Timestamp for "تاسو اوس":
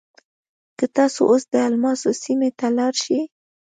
0.95-1.43